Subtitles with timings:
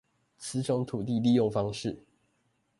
[0.39, 1.95] 此種土地利用方式